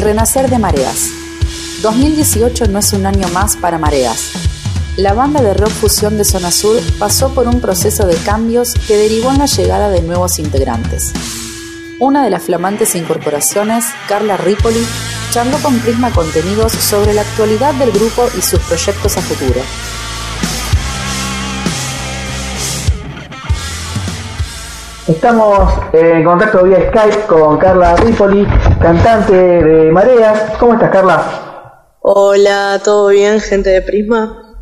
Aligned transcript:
El 0.00 0.06
renacer 0.06 0.48
de 0.48 0.58
Mareas. 0.58 1.10
2018 1.82 2.68
no 2.68 2.78
es 2.78 2.94
un 2.94 3.04
año 3.04 3.28
más 3.34 3.56
para 3.56 3.76
Mareas. 3.76 4.32
La 4.96 5.12
banda 5.12 5.42
de 5.42 5.52
rock 5.52 5.68
fusión 5.68 6.16
de 6.16 6.24
Zona 6.24 6.50
Sur 6.50 6.80
pasó 6.98 7.34
por 7.34 7.46
un 7.46 7.60
proceso 7.60 8.06
de 8.06 8.16
cambios 8.16 8.72
que 8.88 8.96
derivó 8.96 9.30
en 9.30 9.40
la 9.40 9.44
llegada 9.44 9.90
de 9.90 10.00
nuevos 10.00 10.38
integrantes. 10.38 11.12
Una 11.98 12.24
de 12.24 12.30
las 12.30 12.44
flamantes 12.44 12.94
incorporaciones, 12.94 13.84
Carla 14.08 14.38
Ripoli, 14.38 14.86
charló 15.32 15.58
con 15.58 15.78
Prisma 15.80 16.10
Contenidos 16.12 16.72
sobre 16.72 17.12
la 17.12 17.20
actualidad 17.20 17.74
del 17.74 17.92
grupo 17.92 18.26
y 18.38 18.40
sus 18.40 18.60
proyectos 18.60 19.18
a 19.18 19.20
futuro. 19.20 19.60
Estamos 25.10 25.72
en 25.92 26.24
contacto 26.24 26.62
vía 26.62 26.88
Skype 26.88 27.26
con 27.26 27.58
Carla 27.58 27.96
Ripoli, 27.96 28.46
cantante 28.80 29.34
de 29.34 29.92
Mareas. 29.92 30.56
¿Cómo 30.58 30.74
estás, 30.74 30.90
Carla? 30.90 31.96
Hola, 32.00 32.80
¿todo 32.82 33.08
bien, 33.08 33.40
gente 33.40 33.70
de 33.70 33.82
Prisma? 33.82 34.56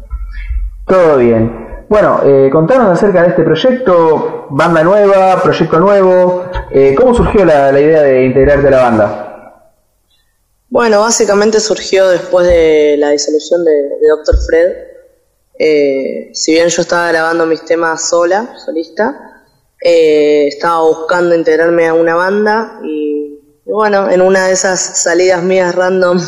Todo 0.87 1.19
bien. 1.19 1.87
Bueno, 1.89 2.21
eh, 2.25 2.51
contanos 2.53 2.91
acerca 2.91 3.23
de 3.23 3.29
este 3.29 3.43
proyecto, 3.45 4.47
banda 4.51 4.83
nueva, 4.83 5.41
proyecto 5.43 5.79
nuevo. 5.79 6.45
Eh, 6.71 6.95
¿Cómo 6.95 7.15
surgió 7.15 7.45
la, 7.45 7.71
idea 7.79 8.03
de 8.03 8.25
integrarte 8.25 8.69
a 8.69 8.71
la 8.71 8.83
banda? 8.83 9.73
Bueno, 10.69 11.01
básicamente 11.01 11.61
surgió 11.61 12.09
después 12.09 12.47
de 12.47 12.97
la 12.99 13.11
disolución 13.11 13.65
de, 13.65 13.73
de 13.73 14.09
Dr. 14.09 14.37
Fred. 14.47 14.89
Eh, 15.59 16.31
si 16.35 16.53
bien 16.53 16.69
yo 16.69 16.83
estaba 16.83 17.09
grabando 17.09 17.47
mis 17.47 17.65
temas 17.65 18.09
sola, 18.09 18.55
solista, 18.65 19.45
eh, 19.81 20.49
estaba 20.49 20.83
buscando 20.83 21.35
integrarme 21.35 21.87
a 21.87 21.95
una 21.95 22.15
banda 22.15 22.81
y, 22.85 23.18
bueno, 23.73 24.11
en 24.11 24.21
una 24.21 24.47
de 24.47 24.53
esas 24.53 24.81
salidas 25.03 25.43
mías 25.43 25.75
random 25.75 26.19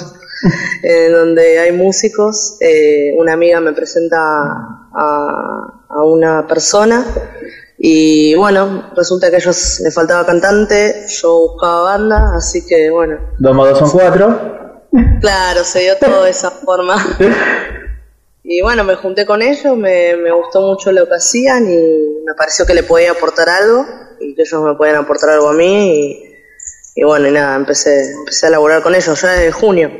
en 0.82 1.12
donde 1.12 1.58
hay 1.58 1.72
músicos, 1.72 2.56
eh, 2.60 3.14
una 3.16 3.32
amiga 3.32 3.60
me 3.60 3.72
presenta 3.72 4.18
a, 4.18 5.84
a, 5.88 6.04
una 6.04 6.46
persona 6.46 7.04
y 7.78 8.34
bueno, 8.34 8.90
resulta 8.94 9.30
que 9.30 9.36
a 9.36 9.38
ellos 9.38 9.80
les 9.80 9.94
faltaba 9.94 10.26
cantante, 10.26 11.06
yo 11.08 11.48
buscaba 11.52 11.82
banda, 11.82 12.32
así 12.36 12.66
que 12.66 12.90
bueno. 12.90 13.18
Dos 13.38 13.56
más 13.56 13.70
dos 13.70 13.78
son 13.78 13.90
cuatro. 13.90 14.60
Claro, 15.20 15.64
se 15.64 15.80
dio 15.80 15.96
todo 15.96 16.24
de 16.24 16.30
esa 16.30 16.50
forma. 16.64 16.96
Y 18.42 18.60
bueno, 18.60 18.84
me 18.84 18.96
junté 18.96 19.24
con 19.24 19.40
ellos, 19.42 19.76
me, 19.76 20.16
me 20.16 20.32
gustó 20.32 20.60
mucho 20.60 20.92
lo 20.92 21.06
que 21.08 21.14
hacían 21.14 21.70
y 21.70 22.24
me 22.26 22.34
pareció 22.34 22.66
que 22.66 22.74
le 22.74 22.82
podía 22.82 23.12
aportar 23.12 23.48
algo 23.48 23.86
y 24.20 24.34
que 24.34 24.42
ellos 24.42 24.62
me 24.62 24.74
podían 24.74 24.96
aportar 24.96 25.30
algo 25.30 25.48
a 25.48 25.52
mí. 25.54 26.26
Y, 26.26 26.29
bueno, 27.04 27.28
y 27.28 27.32
nada, 27.32 27.56
empecé, 27.56 28.12
empecé 28.12 28.46
a 28.46 28.50
laburar 28.50 28.82
con 28.82 28.94
ellos 28.94 29.20
ya 29.20 29.30
desde 29.30 29.52
junio. 29.52 29.90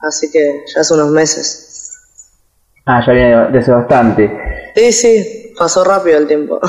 Así 0.00 0.30
que 0.30 0.64
ya 0.72 0.80
hace 0.80 0.94
unos 0.94 1.10
meses. 1.10 1.92
Ah, 2.86 3.02
ya 3.06 3.12
viene 3.12 3.50
desde 3.52 3.72
bastante. 3.72 4.30
Sí, 4.74 4.92
sí, 4.92 5.54
pasó 5.58 5.84
rápido 5.84 6.18
el 6.18 6.26
tiempo. 6.26 6.60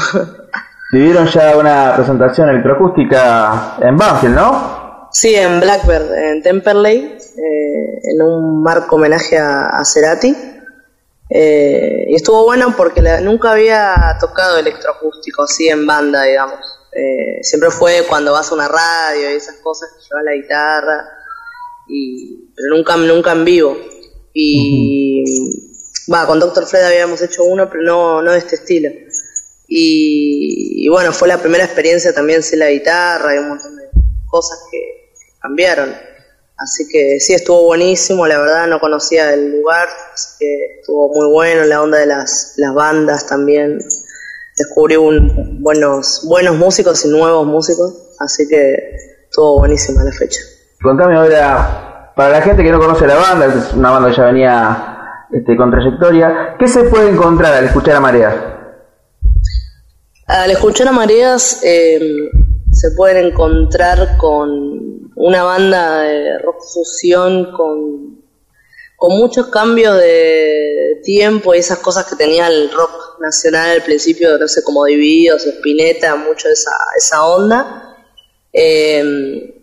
Vivieron 0.92 1.26
ya 1.28 1.56
una 1.58 1.94
presentación 1.96 2.50
electroacústica 2.50 3.78
en 3.82 3.96
Banfield, 3.96 4.36
¿no? 4.36 5.08
Sí, 5.12 5.36
en 5.36 5.60
Blackbird, 5.60 6.14
en 6.14 6.44
Temperley, 6.44 7.18
eh, 7.38 8.00
en 8.04 8.22
un 8.22 8.62
marco 8.62 8.98
homenaje 8.98 9.38
a, 9.38 9.68
a 9.70 9.86
Cerati. 9.86 10.36
Eh, 11.30 12.08
y 12.10 12.16
estuvo 12.16 12.44
bueno 12.44 12.74
porque 12.76 13.02
nunca 13.22 13.52
había 13.52 14.18
tocado 14.20 14.58
electroacústico 14.58 15.44
así 15.44 15.70
en 15.70 15.86
banda, 15.86 16.24
digamos. 16.24 16.60
Eh, 16.94 17.40
siempre 17.42 17.72
fue 17.72 18.06
cuando 18.08 18.34
vas 18.34 18.52
a 18.52 18.56
una 18.56 18.68
radio 18.68 19.32
y 19.32 19.36
esas 19.36 19.58
cosas, 19.58 19.90
que 19.94 20.04
llevas 20.04 20.24
la 20.26 20.34
guitarra, 20.34 21.10
y, 21.88 22.52
pero 22.56 22.76
nunca, 22.76 22.98
nunca 22.98 23.32
en 23.32 23.46
vivo. 23.46 23.78
Y 24.34 25.24
va, 26.12 26.26
con 26.26 26.40
Doctor 26.40 26.66
Fred 26.66 26.84
habíamos 26.84 27.22
hecho 27.22 27.44
uno, 27.44 27.70
pero 27.70 27.84
no, 27.84 28.22
no 28.22 28.32
de 28.32 28.40
este 28.40 28.56
estilo. 28.56 28.90
Y, 29.74 30.86
bueno, 30.90 31.14
fue 31.14 31.30
la 31.30 31.38
primera 31.38 31.64
experiencia 31.64 32.14
también 32.14 32.44
sin 32.44 32.60
la 32.60 32.70
guitarra 32.70 33.34
y 33.34 33.38
un 33.38 33.50
montón 33.50 33.78
de 33.78 33.86
cosas 34.28 34.60
que 34.70 35.14
cambiaron. 35.40 35.96
Así 36.58 36.88
que 36.90 37.22
sí, 37.22 37.34
estuvo 37.34 37.64
buenísimo, 37.64 38.28
la 38.28 38.38
verdad 38.38 38.68
no 38.68 38.82
conocía 38.82 39.34
el 39.34 39.52
lugar, 39.52 39.88
así 40.14 40.38
que 40.40 40.80
estuvo 40.80 41.08
muy 41.10 41.32
bueno, 41.32 41.64
la 41.64 41.82
onda 41.82 42.00
de 42.00 42.06
las, 42.06 42.54
las 42.58 42.74
bandas 42.74 43.26
también. 43.28 43.80
Descubrí 44.62 44.96
un, 44.96 45.58
buenos, 45.60 46.22
buenos 46.28 46.56
músicos 46.56 47.04
y 47.04 47.10
nuevos 47.10 47.48
músicos, 47.48 48.16
así 48.20 48.48
que 48.48 48.76
estuvo 49.24 49.58
buenísima 49.58 50.04
la 50.04 50.12
fecha. 50.12 50.40
Contame 50.84 51.16
ahora, 51.16 52.14
para 52.16 52.30
la 52.30 52.42
gente 52.44 52.62
que 52.62 52.72
no 52.72 52.78
conoce 52.78 53.08
la 53.08 53.16
banda, 53.16 53.48
es 53.48 53.74
una 53.74 53.90
banda 53.90 54.10
que 54.10 54.18
ya 54.18 54.26
venía 54.26 54.92
este, 55.32 55.58
con 55.58 55.72
trayectoria, 55.72 56.58
¿qué 56.60 56.68
se 56.68 56.84
puede 56.84 57.10
encontrar 57.10 57.56
al 57.56 57.66
escuchar 57.66 57.96
a 57.96 58.00
Mareas? 58.02 58.36
Al 60.28 60.52
escuchar 60.52 60.90
a 60.90 60.92
Mareas 60.92 61.62
eh, 61.64 62.30
se 62.72 62.92
pueden 62.92 63.26
encontrar 63.26 64.16
con 64.18 65.10
una 65.16 65.44
banda 65.44 66.02
de 66.02 66.38
rock 66.38 66.58
fusión 66.72 67.52
con, 67.52 68.22
con 68.96 69.18
muchos 69.18 69.48
cambios 69.48 69.98
de 69.98 71.00
tiempo 71.04 71.56
y 71.56 71.58
esas 71.58 71.80
cosas 71.80 72.06
que 72.06 72.16
tenía 72.16 72.48
el 72.48 72.72
rock 72.72 73.11
nacional 73.22 73.70
al 73.70 73.84
principio, 73.84 74.38
no 74.38 74.48
sé, 74.48 74.64
como 74.64 74.86
Divididos, 74.86 75.46
Spinetta, 75.46 76.16
mucho 76.16 76.50
esa, 76.50 76.72
esa 76.98 77.26
onda. 77.26 77.98
Eh, 78.52 79.56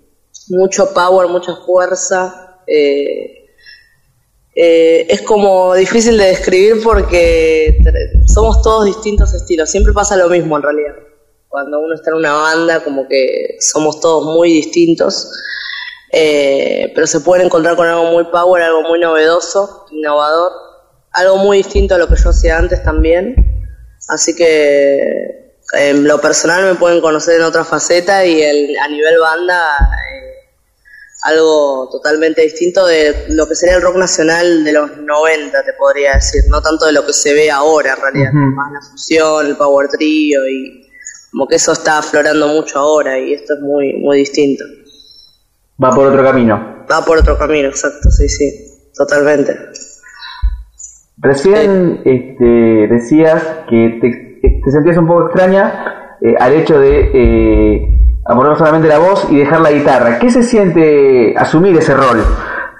mucho 0.48 0.94
power, 0.94 1.28
mucha 1.28 1.56
fuerza. 1.56 2.60
Eh, 2.66 3.46
eh, 4.54 5.06
es 5.08 5.22
como 5.22 5.74
difícil 5.74 6.16
de 6.16 6.26
describir 6.26 6.82
porque 6.82 7.78
somos 8.26 8.62
todos 8.62 8.86
distintos 8.86 9.32
estilos, 9.34 9.70
siempre 9.70 9.92
pasa 9.92 10.16
lo 10.16 10.28
mismo 10.28 10.56
en 10.56 10.62
realidad 10.62 10.94
cuando 11.48 11.80
uno 11.80 11.94
está 11.94 12.10
en 12.10 12.16
una 12.16 12.32
banda, 12.32 12.84
como 12.84 13.08
que 13.08 13.56
somos 13.60 14.00
todos 14.00 14.24
muy 14.24 14.52
distintos, 14.52 15.30
eh, 16.12 16.92
pero 16.94 17.06
se 17.06 17.20
pueden 17.20 17.46
encontrar 17.46 17.74
con 17.76 17.86
algo 17.86 18.04
muy 18.04 18.24
power, 18.24 18.62
algo 18.62 18.82
muy 18.82 19.00
novedoso, 19.00 19.86
innovador, 19.90 20.52
algo 21.12 21.38
muy 21.38 21.58
distinto 21.58 21.94
a 21.94 21.98
lo 21.98 22.06
que 22.06 22.16
yo 22.16 22.30
hacía 22.30 22.58
antes 22.58 22.82
también. 22.82 23.47
Así 24.08 24.34
que 24.34 25.54
en 25.72 26.04
lo 26.04 26.20
personal 26.20 26.64
me 26.64 26.74
pueden 26.74 27.00
conocer 27.00 27.36
en 27.36 27.42
otra 27.42 27.64
faceta 27.64 28.24
y 28.24 28.40
el, 28.40 28.76
a 28.78 28.88
nivel 28.88 29.18
banda 29.18 29.64
eh, 29.76 30.28
algo 31.22 31.88
totalmente 31.90 32.42
distinto 32.42 32.86
de 32.86 33.26
lo 33.30 33.46
que 33.46 33.54
sería 33.54 33.76
el 33.76 33.82
rock 33.82 33.96
nacional 33.96 34.64
de 34.64 34.72
los 34.72 34.96
90, 34.96 35.62
te 35.64 35.72
podría 35.74 36.14
decir, 36.14 36.42
no 36.48 36.62
tanto 36.62 36.86
de 36.86 36.92
lo 36.92 37.04
que 37.04 37.12
se 37.12 37.34
ve 37.34 37.50
ahora 37.50 37.94
en 37.94 38.00
realidad, 38.00 38.32
más 38.32 38.72
la 38.72 38.80
fusión, 38.80 39.46
el 39.46 39.56
power 39.56 39.88
trio 39.88 40.48
y 40.48 40.88
como 41.30 41.46
que 41.46 41.56
eso 41.56 41.72
está 41.72 41.98
aflorando 41.98 42.48
mucho 42.48 42.78
ahora 42.78 43.18
y 43.18 43.34
esto 43.34 43.54
es 43.54 43.60
muy, 43.60 43.92
muy 43.94 44.18
distinto. 44.18 44.64
Va 45.82 45.94
por 45.94 46.06
otro 46.06 46.24
camino. 46.24 46.86
Va 46.90 47.04
por 47.04 47.18
otro 47.18 47.36
camino, 47.36 47.68
exacto, 47.68 48.10
sí, 48.10 48.28
sí, 48.28 48.90
totalmente. 48.96 49.54
Recién 51.20 52.02
este, 52.04 52.44
decías 52.88 53.42
que 53.68 53.98
te, 54.00 54.70
sentías 54.70 54.96
un 54.98 55.06
poco 55.08 55.26
extraña 55.26 56.16
eh, 56.20 56.34
al 56.38 56.52
hecho 56.52 56.78
de 56.78 57.10
eh, 57.12 57.98
solamente 58.56 58.88
la 58.88 58.98
voz 58.98 59.26
y 59.30 59.36
dejar 59.36 59.60
la 59.60 59.72
guitarra. 59.72 60.18
¿Qué 60.20 60.30
se 60.30 60.42
siente 60.42 61.34
asumir 61.36 61.76
ese 61.76 61.94
rol 61.94 62.24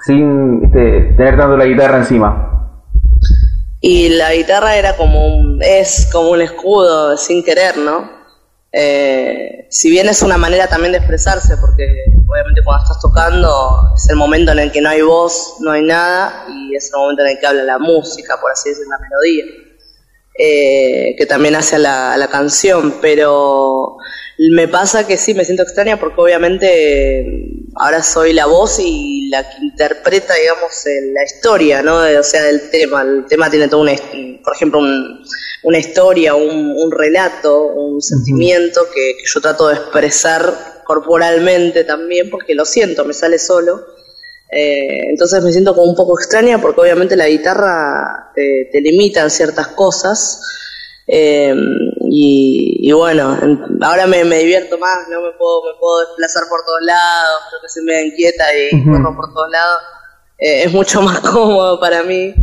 sin 0.01 0.63
este, 0.63 1.13
tener 1.17 1.37
tanto 1.37 1.57
la 1.57 1.65
guitarra 1.65 1.97
encima? 1.97 2.45
Y 3.81 4.09
la 4.09 4.33
guitarra 4.33 4.75
era 4.75 4.95
como 4.95 5.25
un, 5.27 5.59
es 5.61 6.09
como 6.11 6.31
un 6.31 6.41
escudo 6.41 7.17
sin 7.17 7.43
querer, 7.43 7.77
¿no? 7.77 8.18
Eh, 8.71 9.65
si 9.69 9.89
bien 9.89 10.07
es 10.09 10.21
una 10.21 10.37
manera 10.37 10.67
también 10.67 10.91
de 10.91 10.99
expresarse, 10.99 11.57
porque 11.57 11.85
obviamente 12.27 12.61
cuando 12.63 12.83
estás 12.83 13.01
tocando 13.01 13.93
es 13.95 14.07
el 14.09 14.15
momento 14.15 14.51
en 14.51 14.59
el 14.59 14.71
que 14.71 14.81
no 14.81 14.89
hay 14.89 15.01
voz, 15.01 15.55
no 15.59 15.71
hay 15.71 15.83
nada, 15.83 16.45
y 16.49 16.75
es 16.75 16.91
el 16.93 16.99
momento 16.99 17.23
en 17.23 17.29
el 17.29 17.39
que 17.39 17.47
habla 17.47 17.63
la 17.63 17.79
música, 17.79 18.39
por 18.39 18.51
así 18.51 18.69
decirlo, 18.69 18.91
la 18.91 18.99
melodía, 18.99 19.45
eh, 20.37 21.15
que 21.17 21.25
también 21.25 21.55
hace 21.55 21.79
la, 21.79 22.15
la 22.17 22.27
canción, 22.27 22.95
pero 23.01 23.97
me 24.51 24.67
pasa 24.67 25.05
que 25.05 25.17
sí, 25.17 25.33
me 25.33 25.45
siento 25.45 25.63
extraña 25.63 25.99
porque 25.99 26.21
obviamente 26.21 27.25
ahora 27.75 28.01
soy 28.01 28.33
la 28.33 28.45
voz 28.45 28.79
y 28.79 29.29
la 29.29 29.49
que 29.49 29.63
interpreta, 29.63 30.33
digamos, 30.35 30.71
la 31.13 31.23
historia, 31.23 31.81
¿no? 31.81 31.97
O 31.97 32.23
sea, 32.23 32.43
del 32.43 32.69
tema. 32.69 33.01
El 33.01 33.25
tema 33.25 33.49
tiene 33.49 33.67
todo 33.67 33.81
un, 33.81 34.41
por 34.43 34.55
ejemplo, 34.55 34.79
un 34.79 35.23
una 35.63 35.77
historia, 35.77 36.35
un, 36.35 36.91
relato, 36.91 37.67
un 37.67 38.01
sentimiento 38.01 38.81
que, 38.93 39.15
yo 39.25 39.41
trato 39.41 39.67
de 39.67 39.75
expresar 39.75 40.81
corporalmente 40.83 41.83
también, 41.83 42.29
porque 42.29 42.55
lo 42.55 42.65
siento, 42.65 43.05
me 43.05 43.13
sale 43.13 43.39
solo. 43.39 43.85
Eh, 44.51 45.09
entonces 45.09 45.43
me 45.43 45.51
siento 45.51 45.75
como 45.75 45.89
un 45.89 45.95
poco 45.95 46.19
extraña 46.19 46.59
porque 46.59 46.81
obviamente 46.81 47.15
la 47.15 47.27
guitarra 47.27 48.31
te, 48.33 48.81
limita 48.81 49.21
en 49.21 49.29
ciertas 49.29 49.67
cosas. 49.69 50.41
Eh, 51.05 51.53
y, 52.11 52.91
bueno, 52.91 53.37
ahora 53.81 54.07
me, 54.07 54.23
divierto 54.23 54.77
más, 54.77 55.07
no 55.09 55.21
me 55.21 55.31
puedo, 55.37 55.63
me 55.63 55.79
puedo 55.79 56.07
desplazar 56.07 56.43
por 56.49 56.63
todos 56.65 56.81
lados, 56.81 57.41
creo 57.49 57.61
que 57.61 57.69
se 57.69 57.81
me 57.83 58.01
inquieta 58.03 58.43
y 58.55 58.83
corro 58.83 59.15
por 59.15 59.33
todos 59.33 59.49
lados. 59.51 59.81
Eh, 60.37 60.63
es 60.63 60.71
mucho 60.71 61.01
más 61.03 61.19
cómodo 61.19 61.79
para 61.79 62.03
mí. 62.03 62.33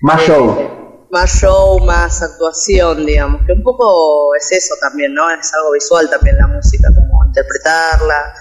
Más 0.00 0.22
show 0.22 0.82
más 1.12 1.30
show, 1.42 1.78
más 1.84 2.22
actuación, 2.22 3.04
digamos, 3.04 3.42
que 3.46 3.52
un 3.52 3.62
poco 3.62 4.34
es 4.34 4.50
eso 4.50 4.74
también, 4.80 5.12
¿no? 5.12 5.30
Es 5.30 5.52
algo 5.54 5.72
visual 5.72 6.08
también 6.08 6.38
la 6.38 6.46
música, 6.46 6.88
como 6.94 7.26
interpretarla, 7.26 8.32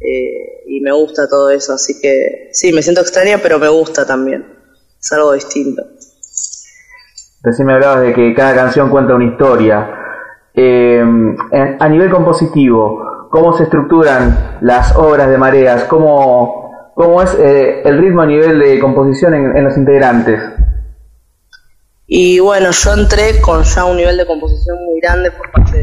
eh, 0.00 0.64
y 0.66 0.80
me 0.80 0.92
gusta 0.92 1.28
todo 1.28 1.48
eso, 1.50 1.74
así 1.74 2.00
que 2.00 2.48
sí, 2.52 2.72
me 2.72 2.82
siento 2.82 3.02
extraña, 3.02 3.38
pero 3.40 3.60
me 3.60 3.68
gusta 3.68 4.04
también, 4.04 4.44
es 5.00 5.12
algo 5.12 5.32
distinto. 5.32 5.84
Recién 7.40 7.66
me 7.68 7.74
hablabas 7.74 8.02
de 8.02 8.12
que 8.12 8.34
cada 8.34 8.52
canción 8.52 8.90
cuenta 8.90 9.14
una 9.14 9.26
historia. 9.26 9.88
Eh, 10.60 11.00
a 11.78 11.88
nivel 11.88 12.10
compositivo, 12.10 13.28
¿cómo 13.30 13.56
se 13.56 13.64
estructuran 13.64 14.58
las 14.60 14.96
obras 14.96 15.30
de 15.30 15.38
Mareas? 15.38 15.84
¿Cómo, 15.84 16.92
cómo 16.94 17.22
es 17.22 17.34
eh, 17.34 17.82
el 17.84 17.98
ritmo 17.98 18.22
a 18.22 18.26
nivel 18.26 18.58
de 18.58 18.80
composición 18.80 19.34
en 19.34 19.64
los 19.64 19.76
integrantes? 19.76 20.40
Y 22.10 22.38
bueno, 22.38 22.70
yo 22.70 22.94
entré 22.94 23.38
con 23.42 23.62
ya 23.64 23.84
un 23.84 23.98
nivel 23.98 24.16
de 24.16 24.24
composición 24.24 24.82
muy 24.82 24.98
grande 24.98 25.30
por 25.30 25.50
parte 25.52 25.76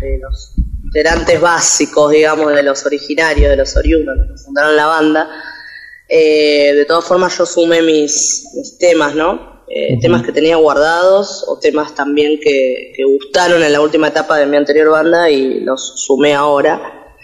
de, 0.00 0.18
los 0.22 0.54
integrantes 0.84 1.40
básicos, 1.40 2.12
digamos, 2.12 2.54
de 2.54 2.62
los 2.62 2.86
originarios, 2.86 3.50
de 3.50 3.56
los 3.56 3.76
oriundos 3.76 4.16
que 4.28 4.44
fundaron 4.44 4.76
la 4.76 4.86
banda. 4.86 5.28
Eh, 6.08 6.72
de 6.76 6.84
todas 6.84 7.04
formas, 7.04 7.36
yo 7.36 7.44
sumé 7.46 7.82
mis, 7.82 8.46
temas, 8.78 9.16
¿no? 9.16 9.49
Eh, 9.72 10.00
temas 10.00 10.24
que 10.24 10.32
tenía 10.32 10.56
guardados 10.56 11.44
o 11.46 11.60
temas 11.60 11.94
también 11.94 12.40
que, 12.40 12.92
que, 12.96 13.04
gustaron 13.04 13.62
en 13.62 13.72
la 13.72 13.80
última 13.80 14.08
etapa 14.08 14.36
de 14.36 14.46
mi 14.46 14.56
anterior 14.56 14.90
banda 14.90 15.30
y 15.30 15.60
los 15.60 16.04
sumé 16.04 16.34
ahora. 16.34 17.14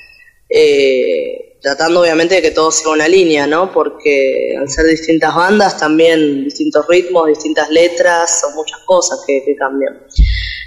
Eh, 0.48 1.58
tratando 1.60 2.00
obviamente 2.00 2.36
de 2.36 2.42
que 2.42 2.52
todo 2.52 2.70
sea 2.70 2.92
una 2.92 3.08
línea, 3.08 3.48
¿no? 3.48 3.72
Porque 3.72 4.54
al 4.56 4.70
ser 4.70 4.86
distintas 4.86 5.34
bandas, 5.34 5.76
también 5.76 6.44
distintos 6.44 6.86
ritmos, 6.86 7.26
distintas 7.26 7.68
letras, 7.70 8.42
son 8.42 8.54
muchas 8.54 8.78
cosas 8.86 9.24
que, 9.26 9.42
cambian. 9.58 10.06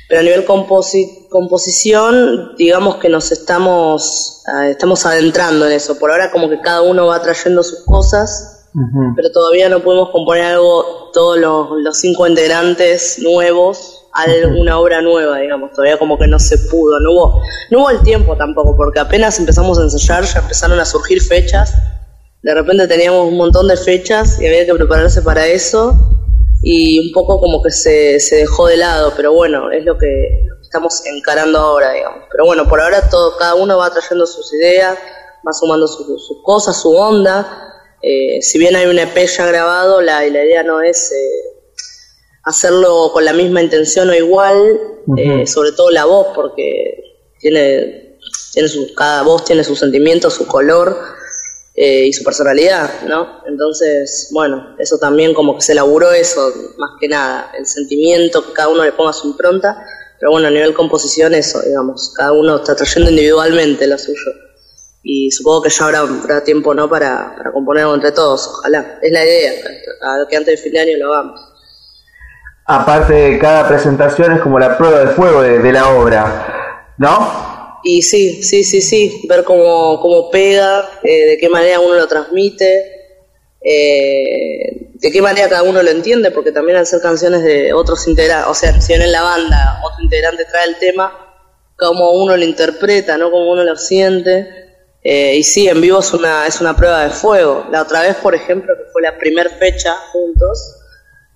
Pero 0.10 0.20
a 0.20 0.24
nivel 0.24 0.44
composición, 0.44 2.56
digamos 2.58 2.98
que 2.98 3.08
nos 3.08 3.32
estamos, 3.32 4.44
eh, 4.48 4.72
estamos 4.72 5.06
adentrando 5.06 5.66
en 5.68 5.72
eso. 5.72 5.98
Por 5.98 6.12
ahora 6.12 6.32
como 6.32 6.50
que 6.50 6.60
cada 6.60 6.82
uno 6.82 7.08
va 7.08 7.22
trayendo 7.22 7.64
sus 7.64 7.86
cosas, 7.86 8.59
pero 9.16 9.32
todavía 9.32 9.68
no 9.70 9.80
podemos 9.80 10.10
componer 10.10 10.46
algo 10.46 11.10
todos 11.14 11.40
los, 11.40 11.70
los 11.82 11.98
cinco 11.98 12.28
integrantes 12.28 13.20
nuevos 13.20 14.00
una 14.58 14.80
obra 14.80 15.02
nueva, 15.02 15.38
digamos, 15.40 15.72
todavía 15.72 15.98
como 15.98 16.18
que 16.18 16.28
no 16.28 16.40
se 16.40 16.58
pudo, 16.58 17.00
no 17.00 17.12
hubo, 17.12 17.42
no 17.70 17.80
hubo 17.80 17.90
el 17.90 18.02
tiempo 18.02 18.36
tampoco, 18.36 18.76
porque 18.76 19.00
apenas 19.00 19.40
empezamos 19.40 19.80
a 19.80 19.84
ensayar 19.84 20.24
ya 20.24 20.40
empezaron 20.40 20.80
a 20.80 20.86
surgir 20.86 21.22
fechas, 21.22 21.74
de 22.42 22.54
repente 22.54 22.88
teníamos 22.88 23.28
un 23.28 23.38
montón 23.38 23.68
de 23.68 23.78
fechas 23.78 24.40
y 24.42 24.48
había 24.48 24.66
que 24.66 24.74
prepararse 24.74 25.22
para 25.22 25.46
eso. 25.48 25.94
Y 26.62 27.00
un 27.00 27.14
poco 27.14 27.40
como 27.40 27.64
que 27.64 27.72
se, 27.72 28.20
se 28.20 28.36
dejó 28.38 28.68
de 28.68 28.76
lado, 28.76 29.14
pero 29.16 29.32
bueno, 29.34 29.72
es 29.72 29.86
lo 29.86 29.98
que 29.98 30.46
estamos 30.62 31.02
encarando 31.06 31.58
ahora, 31.58 31.92
digamos. 31.92 32.26
Pero 32.30 32.46
bueno, 32.46 32.68
por 32.68 32.82
ahora 32.82 33.10
todo, 33.10 33.38
cada 33.38 33.56
uno 33.56 33.78
va 33.78 33.90
trayendo 33.90 34.26
sus 34.26 34.54
ideas, 34.54 34.98
va 35.48 35.54
sumando 35.54 35.88
sus 35.88 36.42
cosas, 36.44 36.82
su 36.82 36.94
onda. 36.94 37.48
Eh, 38.02 38.42
si 38.42 38.58
bien 38.58 38.76
hay 38.76 38.86
un 38.88 39.00
EP 39.00 39.28
ya 39.28 39.46
grabado, 39.46 40.02
la, 40.02 40.22
la 40.22 40.46
idea 40.46 40.64
no 40.64 40.82
es 40.82 41.12
eh, 41.12 41.50
hacerlo 42.44 43.12
con 43.14 43.26
la 43.26 43.34
misma 43.34 43.62
intención 43.62 44.10
o 44.10 44.14
igual, 44.14 44.80
eh, 45.18 45.46
sobre 45.48 45.72
todo 45.72 45.92
la 45.92 46.06
voz, 46.06 46.28
porque 46.36 47.04
tiene, 47.40 48.18
tiene 48.54 48.70
su, 48.70 48.94
cada 48.96 49.24
voz 49.24 49.46
tiene 49.46 49.64
su 49.64 49.76
sentimiento, 49.76 50.30
su 50.30 50.48
color 50.48 50.98
eh, 51.76 52.06
y 52.08 52.14
su 52.14 52.24
personalidad, 52.24 53.04
¿no? 53.08 53.42
Entonces, 53.48 54.30
bueno, 54.32 54.76
eso 54.80 54.98
también 54.98 55.34
como 55.34 55.56
que 55.56 55.62
se 55.62 55.74
elaboró 55.74 56.12
eso, 56.12 56.52
más 56.78 56.92
que 57.00 57.08
nada, 57.08 57.52
el 57.58 57.66
sentimiento, 57.66 58.46
que 58.46 58.54
cada 58.54 58.70
uno 58.70 58.84
le 58.84 58.92
ponga 58.92 59.14
su 59.14 59.28
impronta, 59.28 59.86
pero 60.20 60.32
bueno, 60.32 60.48
a 60.48 60.52
nivel 60.52 60.74
composición 60.74 61.34
eso, 61.34 61.62
digamos, 61.62 62.14
cada 62.16 62.34
uno 62.34 62.58
está 62.58 62.76
trayendo 62.76 63.10
individualmente 63.12 63.88
lo 63.88 63.98
suyo. 63.98 64.32
Y 65.02 65.32
supongo 65.32 65.64
que 65.64 65.70
ya 65.70 65.86
habrá, 65.86 66.00
habrá 66.00 66.44
tiempo, 66.44 66.74
¿no?, 66.74 66.90
para, 66.90 67.36
para 67.38 67.52
componerlo 67.52 67.96
entre 67.96 68.12
todos, 68.12 68.48
ojalá. 68.48 69.00
Es 69.02 69.12
la 69.12 69.24
idea, 69.24 69.54
que 70.30 70.36
antes 70.36 70.56
del 70.56 70.58
fin 70.58 70.74
de 70.74 70.80
año 70.80 70.98
lo 70.98 71.14
hagamos 71.14 71.50
aparte 72.70 73.14
de 73.14 73.40
cada 73.40 73.68
presentación 73.68 74.32
es 74.34 74.42
como 74.42 74.60
la 74.60 74.78
prueba 74.78 75.00
de 75.00 75.08
fuego 75.08 75.42
de, 75.42 75.74
la 75.74 75.90
obra, 75.90 76.94
¿no? 77.00 77.80
Y 77.84 78.04
sí, 78.04 78.44
sí, 78.44 78.64
sí, 78.64 78.80
sí, 78.80 79.26
ver 79.28 79.44
cómo, 79.44 80.00
cómo 80.00 80.30
pega, 80.30 80.88
eh, 81.02 81.26
de 81.26 81.38
qué 81.40 81.50
manera 81.50 81.80
uno 81.80 81.96
lo 81.96 82.08
transmite, 82.08 82.92
eh, 83.60 84.92
de 84.94 85.12
qué 85.12 85.20
manera 85.20 85.50
cada 85.50 85.64
uno 85.64 85.82
lo 85.82 85.90
entiende, 85.90 86.30
porque 86.30 86.52
también 86.52 86.78
al 86.78 86.86
ser 86.86 87.02
canciones 87.02 87.42
de 87.42 87.74
otros 87.74 88.08
integrantes, 88.08 88.52
o 88.52 88.54
sea, 88.54 88.80
si 88.80 88.94
en 88.94 89.12
la 89.12 89.24
banda 89.24 89.82
otro 89.84 90.04
integrante 90.04 90.46
trae 90.46 90.68
el 90.68 90.78
tema, 90.78 91.12
cómo 91.76 92.12
uno 92.12 92.38
lo 92.38 92.44
interpreta, 92.44 93.18
¿no? 93.18 93.32
Cómo 93.32 93.52
uno 93.52 93.64
lo 93.64 93.78
siente. 93.78 94.69
Eh, 95.02 95.38
y 95.38 95.44
sí, 95.44 95.68
en 95.68 95.80
vivo 95.80 96.00
es 96.00 96.14
una, 96.14 96.46
es 96.46 96.60
una 96.60 96.76
prueba 96.76 97.04
de 97.04 97.10
fuego. 97.10 97.66
La 97.72 97.82
otra 97.82 98.02
vez, 98.02 98.16
por 98.18 98.36
ejemplo, 98.36 98.74
que 98.76 98.92
fue 98.92 99.02
la 99.02 99.18
primera 99.18 99.50
fecha 99.50 99.96
juntos, 100.12 100.76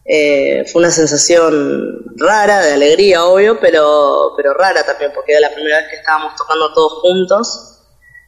eh, 0.05 0.65
fue 0.71 0.81
una 0.81 0.91
sensación 0.91 2.03
rara, 2.17 2.61
de 2.61 2.73
alegría, 2.73 3.23
obvio, 3.23 3.59
pero, 3.59 4.33
pero 4.35 4.53
rara 4.53 4.85
también, 4.85 5.11
porque 5.13 5.31
era 5.31 5.41
la 5.41 5.53
primera 5.53 5.77
vez 5.77 5.89
que 5.89 5.95
estábamos 5.97 6.35
tocando 6.35 6.73
todos 6.73 6.93
juntos. 7.01 7.79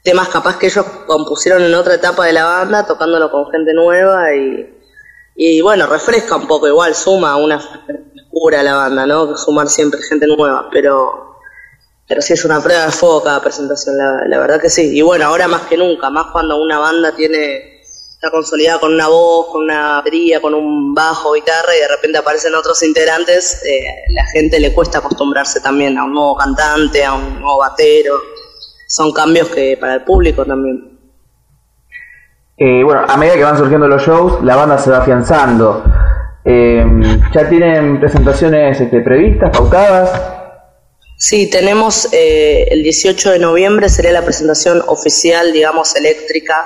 Temas 0.03 0.29
capaz 0.29 0.57
que 0.57 0.67
ellos 0.67 0.85
compusieron 1.05 1.63
en 1.63 1.73
otra 1.73 1.95
etapa 1.95 2.25
de 2.25 2.33
la 2.33 2.45
banda, 2.45 2.85
tocándolo 2.85 3.29
con 3.31 3.51
gente 3.51 3.73
nueva 3.73 4.33
y, 4.35 4.73
y 5.35 5.61
bueno, 5.61 5.87
refresca 5.87 6.35
un 6.35 6.47
poco, 6.47 6.67
igual 6.67 6.95
suma 6.95 7.35
una 7.35 7.59
frescura 7.59 8.61
a 8.61 8.63
la 8.63 8.75
banda, 8.75 9.05
¿no? 9.05 9.35
Sumar 9.35 9.67
siempre 9.67 10.01
gente 10.01 10.27
nueva, 10.27 10.69
pero, 10.71 11.34
pero 12.07 12.21
sí 12.21 12.33
es 12.33 12.45
una 12.45 12.61
prueba 12.61 12.85
de 12.85 12.91
fuego 12.91 13.23
cada 13.23 13.41
presentación, 13.41 13.95
la, 13.97 14.39
verdad 14.39 14.61
que 14.61 14.69
sí. 14.69 14.95
Y 14.95 15.01
bueno, 15.01 15.25
ahora 15.25 15.47
más 15.47 15.63
que 15.63 15.77
nunca, 15.77 16.09
más 16.09 16.27
cuando 16.31 16.61
una 16.61 16.79
banda 16.79 17.15
tiene 17.15 17.75
consolidada 18.31 18.79
con 18.79 18.93
una 18.93 19.07
voz, 19.07 19.47
con 19.51 19.63
una 19.63 19.97
batería, 19.97 20.41
con 20.41 20.53
un 20.53 20.93
bajo, 20.93 21.33
guitarra 21.33 21.75
y 21.77 21.81
de 21.81 21.87
repente 21.87 22.17
aparecen 22.17 22.55
otros 22.55 22.81
integrantes, 22.83 23.63
eh, 23.65 23.83
la 24.09 24.25
gente 24.25 24.59
le 24.59 24.73
cuesta 24.73 24.97
acostumbrarse 24.97 25.61
también 25.61 25.97
a 25.97 26.05
un 26.05 26.13
nuevo 26.13 26.35
cantante, 26.35 27.03
a 27.03 27.13
un 27.13 27.39
nuevo 27.39 27.59
batero. 27.59 28.15
Son 28.87 29.11
cambios 29.11 29.49
que 29.49 29.77
para 29.79 29.95
el 29.95 30.03
público 30.03 30.45
también. 30.45 30.97
Eh, 32.57 32.83
bueno, 32.83 33.01
a 33.07 33.17
medida 33.17 33.35
que 33.35 33.43
van 33.43 33.57
surgiendo 33.57 33.87
los 33.87 34.01
shows, 34.01 34.43
la 34.43 34.55
banda 34.55 34.77
se 34.77 34.89
va 34.89 34.99
afianzando. 34.99 35.83
Eh, 36.43 36.85
¿Ya 37.33 37.49
tienen 37.49 37.99
presentaciones 37.99 38.79
este, 38.79 39.01
previstas, 39.01 39.49
pautadas? 39.49 40.34
Sí, 41.17 41.49
tenemos 41.49 42.09
el 42.11 42.83
18 42.83 43.31
de 43.31 43.39
noviembre, 43.39 43.89
sería 43.89 44.11
la 44.11 44.25
presentación 44.25 44.83
oficial, 44.87 45.53
digamos, 45.53 45.95
eléctrica 45.95 46.65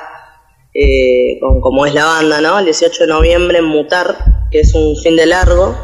eh, 0.74 1.40
como 1.40 1.86
es 1.86 1.94
la 1.94 2.06
banda, 2.06 2.42
¿no? 2.42 2.60
El 2.60 2.66
18 2.66 3.04
de 3.04 3.10
noviembre 3.10 3.58
en 3.58 3.66
Mutar, 3.66 4.48
que 4.52 4.60
es 4.60 4.74
un 4.76 4.96
fin 4.98 5.16
de 5.16 5.26
largo, 5.26 5.76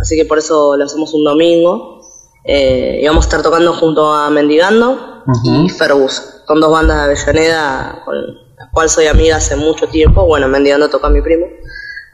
así 0.00 0.16
que 0.16 0.24
por 0.24 0.38
eso 0.38 0.76
lo 0.76 0.84
hacemos 0.84 1.12
un 1.14 1.24
domingo. 1.24 2.00
Eh, 2.46 3.00
y 3.02 3.06
vamos 3.06 3.24
a 3.24 3.28
estar 3.28 3.42
tocando 3.42 3.72
junto 3.72 4.12
a 4.12 4.28
Mendigando 4.30 5.22
y 5.44 5.68
Fergus. 5.70 6.42
Son 6.46 6.60
dos 6.60 6.70
bandas 6.70 6.98
de 6.98 7.02
Avellaneda 7.04 8.02
con 8.04 8.16
las 8.56 8.68
cuales 8.70 8.92
soy 8.92 9.06
amiga 9.06 9.36
hace 9.36 9.56
mucho 9.56 9.86
tiempo. 9.88 10.26
Bueno, 10.26 10.48
Mendigando 10.48 10.90
toca 10.90 11.06
a 11.06 11.10
mi 11.10 11.22
primo. 11.22 11.46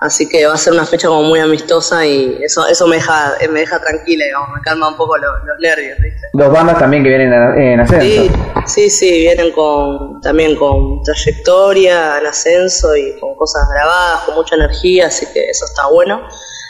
Así 0.00 0.26
que 0.26 0.46
va 0.46 0.54
a 0.54 0.56
ser 0.56 0.72
una 0.72 0.86
fecha 0.86 1.08
como 1.08 1.24
muy 1.24 1.40
amistosa 1.40 2.06
y 2.06 2.38
eso 2.42 2.66
eso 2.66 2.86
me 2.86 2.96
deja 2.96 3.34
me 3.50 3.60
deja 3.60 3.78
tranquila, 3.78 4.24
digamos, 4.24 4.48
me 4.56 4.62
calma 4.62 4.88
un 4.88 4.96
poco 4.96 5.18
los, 5.18 5.30
nervios, 5.60 5.98
¿viste? 6.00 6.26
Dos 6.32 6.50
bandas 6.50 6.78
también 6.78 7.02
que 7.02 7.10
vienen 7.10 7.30
en 7.34 7.80
ascenso. 7.80 8.06
Sí, 8.06 8.30
sí, 8.66 8.90
sí, 8.90 9.10
vienen 9.20 9.52
con 9.52 10.22
también 10.22 10.56
con 10.56 11.02
trayectoria, 11.02 12.18
en 12.18 12.26
ascenso 12.26 12.96
y 12.96 13.20
con 13.20 13.34
cosas 13.36 13.68
grabadas, 13.68 14.20
con 14.20 14.36
mucha 14.36 14.54
energía, 14.54 15.08
así 15.08 15.26
que 15.34 15.50
eso 15.50 15.66
está 15.66 15.86
bueno. 15.88 16.22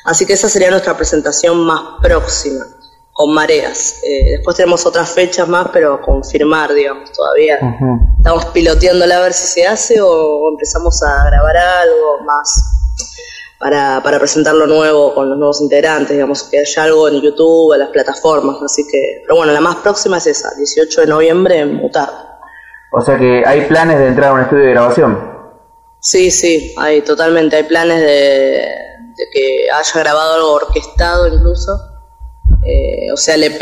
Así 0.04 0.26
que 0.26 0.32
esa 0.32 0.48
sería 0.48 0.70
nuestra 0.70 0.96
presentación 0.96 1.64
más 1.64 1.82
próxima, 2.02 2.66
con 3.12 3.32
mareas. 3.32 4.00
Eh, 4.02 4.38
después 4.38 4.56
tenemos 4.56 4.84
otras 4.86 5.08
fechas 5.08 5.46
más, 5.46 5.68
pero 5.72 6.00
confirmar, 6.00 6.74
digamos, 6.74 7.12
todavía. 7.12 7.60
Estamos 8.18 8.46
piloteándola 8.46 9.18
a 9.18 9.20
ver 9.20 9.34
si 9.34 9.46
se 9.46 9.68
hace 9.68 10.00
o 10.00 10.48
empezamos 10.50 11.00
a 11.04 11.26
grabar 11.26 11.56
algo 11.56 12.24
más 12.24 12.79
para, 13.60 14.02
para 14.02 14.18
presentar 14.18 14.54
lo 14.54 14.66
nuevo 14.66 15.14
con 15.14 15.28
los 15.28 15.36
nuevos 15.36 15.60
integrantes, 15.60 16.12
digamos, 16.12 16.44
que 16.44 16.58
haya 16.58 16.82
algo 16.82 17.08
en 17.08 17.20
YouTube, 17.20 17.74
en 17.74 17.80
las 17.80 17.90
plataformas, 17.90 18.56
así 18.62 18.86
que, 18.90 19.20
pero 19.22 19.36
bueno, 19.36 19.52
la 19.52 19.60
más 19.60 19.76
próxima 19.76 20.16
es 20.16 20.26
esa, 20.28 20.54
18 20.56 21.02
de 21.02 21.06
noviembre 21.06 21.58
en 21.58 21.74
Mutar. 21.74 22.08
O 22.90 23.02
sea 23.02 23.18
que 23.18 23.42
hay 23.46 23.66
planes 23.66 23.98
de 23.98 24.06
entrar 24.08 24.30
a 24.30 24.32
un 24.32 24.40
estudio 24.40 24.64
de 24.64 24.70
grabación. 24.70 25.30
Sí, 26.00 26.30
sí, 26.30 26.74
hay 26.78 27.02
totalmente, 27.02 27.56
hay 27.56 27.64
planes 27.64 28.00
de, 28.00 28.66
que 29.30 29.70
haya 29.70 30.00
grabado 30.00 30.34
algo 30.36 30.52
orquestado 30.52 31.28
incluso, 31.28 31.72
o 33.12 33.16
sea, 33.18 33.34
el 33.34 33.44
EP 33.44 33.58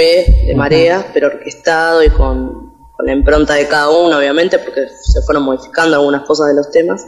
de 0.46 0.54
Mareas, 0.54 1.06
pero 1.12 1.26
orquestado 1.26 2.04
y 2.04 2.10
con, 2.10 2.72
con 2.92 3.04
la 3.04 3.12
impronta 3.12 3.54
de 3.54 3.66
cada 3.66 3.90
uno, 3.90 4.16
obviamente, 4.18 4.60
porque 4.60 4.86
se 5.02 5.22
fueron 5.22 5.42
modificando 5.42 5.96
algunas 5.96 6.22
cosas 6.22 6.46
de 6.50 6.54
los 6.54 6.70
temas 6.70 7.04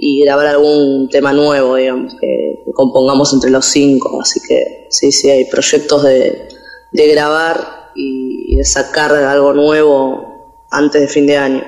y 0.00 0.24
grabar 0.24 0.46
algún 0.46 1.08
tema 1.10 1.32
nuevo, 1.32 1.74
digamos, 1.74 2.14
que, 2.20 2.62
compongamos 2.72 3.34
entre 3.34 3.50
los 3.50 3.66
cinco. 3.66 4.20
Así 4.22 4.40
que 4.46 4.86
sí, 4.88 5.10
sí, 5.10 5.28
hay 5.28 5.46
proyectos 5.46 6.04
de, 6.04 6.48
de 6.92 7.08
grabar 7.08 7.90
y, 7.96 8.56
de 8.56 8.64
sacar 8.64 9.12
algo 9.12 9.52
nuevo 9.52 10.64
antes 10.70 11.00
de 11.00 11.08
fin 11.08 11.26
de 11.26 11.36
año. 11.36 11.62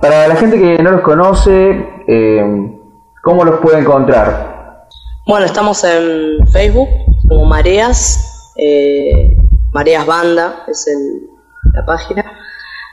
Para 0.00 0.26
la 0.28 0.36
gente 0.36 0.58
que 0.58 0.82
no 0.82 0.92
los 0.92 1.02
conoce, 1.02 1.86
eh, 2.08 2.42
¿cómo 3.22 3.44
los 3.44 3.60
puede 3.60 3.80
encontrar? 3.80 4.86
Bueno, 5.26 5.44
estamos 5.44 5.84
en 5.84 6.46
Facebook 6.52 6.88
como 7.28 7.44
Mareas, 7.44 8.52
eh, 8.56 9.36
Mareas 9.72 10.06
Banda 10.06 10.64
es 10.68 10.86
el, 10.86 11.28
la 11.74 11.84
página. 11.84 12.24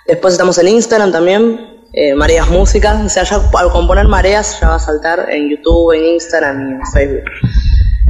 Después 0.07 0.33
estamos 0.33 0.57
en 0.57 0.67
Instagram 0.67 1.12
también, 1.12 1.82
eh, 1.93 2.13
Mareas 2.15 2.50
Música. 2.50 3.01
O 3.05 3.09
sea, 3.09 3.23
ya 3.23 3.39
al 3.57 3.71
componer 3.71 4.07
Mareas 4.07 4.59
ya 4.59 4.69
va 4.69 4.75
a 4.75 4.79
saltar 4.79 5.27
en 5.29 5.50
YouTube, 5.50 5.93
en 5.93 6.05
Instagram 6.15 6.69
y 6.69 6.73
en 6.73 6.85
Facebook. 6.88 7.29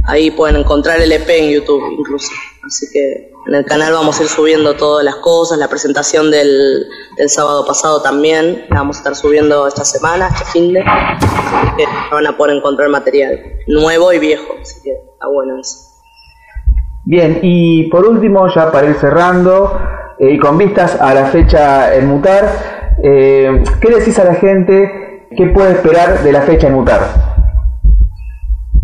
Ahí 0.06 0.30
pueden 0.30 0.56
encontrar 0.56 1.00
el 1.00 1.12
EP 1.12 1.28
en 1.28 1.50
YouTube 1.50 1.82
incluso. 1.98 2.30
Así 2.66 2.86
que 2.92 3.30
en 3.46 3.54
el 3.54 3.64
canal 3.64 3.92
vamos 3.92 4.18
a 4.18 4.22
ir 4.22 4.28
subiendo 4.28 4.74
todas 4.74 5.04
las 5.04 5.16
cosas, 5.16 5.58
la 5.58 5.68
presentación 5.68 6.30
del, 6.30 6.86
del 7.16 7.28
sábado 7.28 7.66
pasado 7.66 8.00
también, 8.00 8.64
la 8.70 8.76
vamos 8.76 8.96
a 8.96 9.00
estar 9.00 9.16
subiendo 9.16 9.66
esta 9.68 9.84
semana, 9.84 10.28
este 10.28 10.44
fin 10.46 10.72
de, 10.72 10.80
así 10.80 11.76
que 11.76 11.84
van 12.10 12.26
a 12.26 12.36
poder 12.38 12.56
encontrar 12.56 12.88
material 12.88 13.38
nuevo 13.66 14.12
y 14.14 14.18
viejo, 14.18 14.54
así 14.62 14.80
que 14.82 14.92
está 14.92 15.28
bueno. 15.28 15.56
Bien, 17.04 17.40
y 17.42 17.90
por 17.90 18.06
último, 18.06 18.48
ya 18.48 18.72
para 18.72 18.88
ir 18.88 18.96
cerrando, 18.96 19.78
eh, 20.18 20.32
y 20.32 20.38
con 20.38 20.56
vistas 20.56 20.98
a 20.98 21.12
la 21.12 21.26
fecha 21.26 21.94
en 21.94 22.06
mutar, 22.06 22.73
eh, 23.02 23.62
¿Qué 23.80 23.90
decís 23.90 24.18
a 24.18 24.24
la 24.24 24.34
gente? 24.34 25.26
¿Qué 25.36 25.46
puede 25.46 25.72
esperar 25.72 26.22
de 26.22 26.32
la 26.32 26.42
fecha 26.42 26.68
en 26.68 26.74
mutar? 26.74 27.34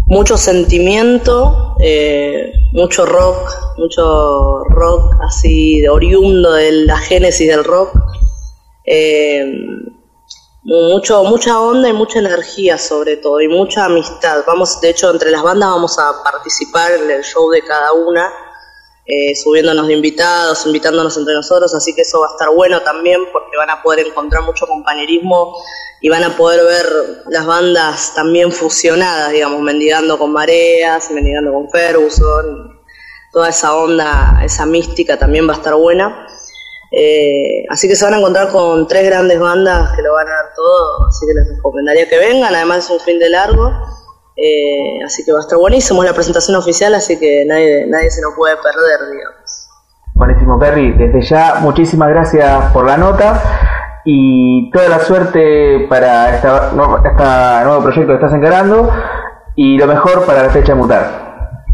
Mucho 0.07 0.37
sentimiento, 0.37 1.77
eh, 1.81 2.53
mucho 2.73 3.07
rock, 3.07 3.49
mucho 3.79 4.65
rock 4.65 5.15
así 5.23 5.81
de 5.81 5.89
oriundo 5.89 6.53
de 6.53 6.73
la 6.73 6.99
génesis 6.99 7.47
del 7.49 7.63
rock. 7.63 7.91
Eh, 8.85 9.45
mucho, 10.63 11.25
mucha 11.25 11.61
onda 11.61 11.89
y 11.89 11.93
mucha 11.93 12.19
energía 12.19 12.77
sobre 12.77 13.17
todo 13.17 13.41
y 13.41 13.49
mucha 13.49 13.85
amistad. 13.85 14.43
Vamos, 14.47 14.81
de 14.81 14.91
hecho, 14.91 15.11
entre 15.11 15.31
las 15.31 15.43
bandas 15.43 15.71
vamos 15.71 15.99
a 15.99 16.23
participar 16.25 16.93
en 16.93 17.11
el 17.11 17.23
show 17.23 17.49
de 17.51 17.63
cada 17.63 17.93
una 17.93 18.31
eh, 19.11 19.35
subiéndonos 19.35 19.89
de 19.89 19.95
invitados, 19.95 20.65
invitándonos 20.67 21.17
entre 21.17 21.35
nosotros, 21.35 21.75
así 21.75 21.93
que 21.95 22.03
eso 22.03 22.21
va 22.21 22.29
a 22.29 22.31
estar 22.31 22.49
bueno 22.55 22.81
también 22.83 23.21
porque 23.33 23.57
van 23.57 23.69
a 23.69 23.83
poder 23.83 24.07
encontrar 24.07 24.45
mucho 24.45 24.69
compañerismo 24.69 25.57
y 26.01 26.09
van 26.09 26.23
a 26.23 26.37
poder 26.37 26.65
ver 26.65 26.87
las 27.27 27.45
bandas 27.45 28.15
también 28.15 28.53
fusionadas, 28.53 29.33
digamos, 29.33 29.61
mendigando 29.63 30.17
con 30.17 30.33
Mareas, 30.33 31.11
mendigando 31.11 31.53
con 31.53 31.69
Ferguson, 31.71 32.81
toda 33.33 33.49
esa 33.49 33.75
onda, 33.75 34.41
esa 34.45 34.65
mística 34.65 35.19
también 35.19 35.49
va 35.49 35.55
a 35.55 35.57
estar 35.57 35.75
buena. 35.75 36.29
Eh, 36.93 37.65
así 37.69 37.89
que 37.89 37.97
se 37.97 38.05
van 38.05 38.15
a 38.15 38.19
encontrar 38.19 38.51
con 38.51 38.87
tres 38.87 39.05
grandes 39.07 39.41
bandas 39.41 39.91
que 39.97 40.03
lo 40.03 40.13
van 40.13 40.29
a 40.29 40.31
dar 40.31 40.55
todo, 40.55 41.09
así 41.09 41.27
que 41.27 41.35
les 41.35 41.57
recomendaría 41.57 42.09
que 42.09 42.19
vengan, 42.19 42.55
además 42.55 42.85
es 42.85 42.91
un 42.91 43.01
fin 43.01 43.19
de 43.19 43.29
largo. 43.29 43.73
Eh, 44.43 45.05
así 45.05 45.25
que 45.25 45.33
va 45.33 45.39
a 45.39 45.43
estar 45.43 45.59
buenísimo, 45.59 46.03
la 46.03 46.15
presentación 46.15 46.57
oficial, 46.57 46.95
así 46.95 47.19
que 47.19 47.45
nadie, 47.47 47.87
nadie 47.87 48.11
se 48.11 48.23
lo 48.23 48.35
puede 48.35 48.57
perder, 48.57 49.11
digamos. 49.13 49.69
Buenísimo, 50.15 50.59
Perry. 50.59 50.93
Desde 50.93 51.21
ya, 51.23 51.57
muchísimas 51.61 52.09
gracias 52.09 52.73
por 52.73 52.87
la 52.87 52.97
nota 52.97 53.43
y 54.05 54.71
toda 54.71 54.89
la 54.89 55.01
suerte 55.01 55.87
para 55.89 56.35
este 56.35 56.49
nuevo 56.75 57.83
proyecto 57.83 58.09
que 58.09 58.15
estás 58.15 58.33
encarando 58.33 58.91
y 59.57 59.77
lo 59.77 59.87
mejor 59.87 60.25
para 60.25 60.45
la 60.45 60.51
fecha 60.51 60.73
de 60.73 60.79
mutar. 60.79 61.31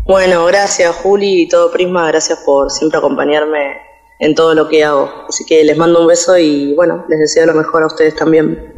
Bueno, 0.07 0.45
gracias 0.47 0.95
Juli 0.97 1.43
y 1.43 1.49
todo 1.49 1.73
Prisma, 1.73 2.07
gracias 2.09 2.41
por 2.45 2.71
siempre 2.71 2.99
acompañarme 2.99 3.79
en 4.19 4.35
todo 4.35 4.55
lo 4.55 4.69
que 4.69 4.85
hago. 4.85 5.09
Así 5.29 5.45
que 5.45 5.65
les 5.65 5.77
mando 5.77 6.01
un 6.01 6.07
beso 6.07 6.37
y 6.39 6.75
bueno, 6.75 7.05
les 7.09 7.19
deseo 7.19 7.47
lo 7.47 7.55
mejor 7.55 7.83
a 7.83 7.87
ustedes 7.87 8.15
también. 8.15 8.75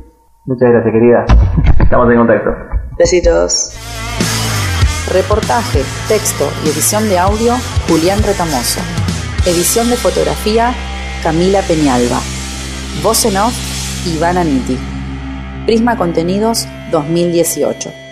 Muchas 0.47 0.71
gracias, 0.71 0.93
querida. 0.93 1.27
Estamos 1.79 2.11
en 2.11 2.17
contacto. 2.17 2.78
Besitos. 2.99 3.71
Reportaje, 5.07 5.85
texto 6.09 6.51
y 6.65 6.71
edición 6.71 7.09
de 7.09 7.17
audio, 7.17 7.55
Julián 7.89 8.21
Retamoso. 8.25 8.81
Edición 9.47 9.89
de 9.89 9.97
fotografía, 9.97 10.75
Camila 11.23 11.63
Peñalba. 11.63 12.21
Voz 13.01 13.25
en 13.25 13.37
off, 13.37 13.55
Ivana 14.05 14.43
Nitti. 14.43 14.77
Prisma 15.65 15.97
Contenidos 15.97 16.67
2018. 16.91 18.08